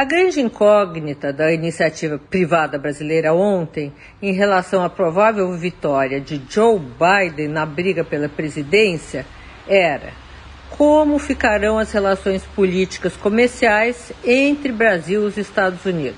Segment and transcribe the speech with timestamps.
[0.00, 6.80] A grande incógnita da iniciativa privada brasileira ontem, em relação à provável vitória de Joe
[6.80, 9.26] Biden na briga pela presidência,
[9.68, 10.14] era
[10.70, 16.16] como ficarão as relações políticas comerciais entre Brasil e os Estados Unidos.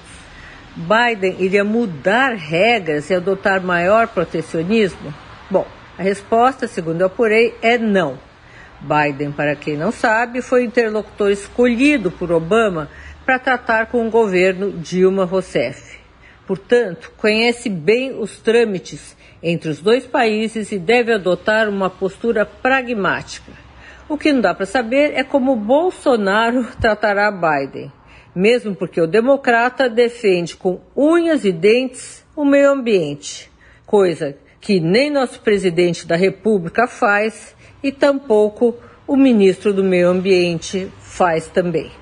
[0.76, 5.12] Biden iria mudar regras e adotar maior protecionismo?
[5.50, 5.66] Bom,
[5.98, 8.16] a resposta, segundo eu apurei, é não.
[8.80, 12.88] Biden, para quem não sabe, foi o interlocutor escolhido por Obama
[13.24, 15.98] para tratar com o governo Dilma Rousseff.
[16.46, 23.52] Portanto, conhece bem os trâmites entre os dois países e deve adotar uma postura pragmática.
[24.08, 27.92] O que não dá para saber é como Bolsonaro tratará Biden,
[28.34, 33.50] mesmo porque o democrata defende com unhas e dentes o meio ambiente,
[33.86, 40.88] coisa que nem nosso presidente da República faz e tampouco o ministro do Meio Ambiente
[41.00, 42.01] faz também.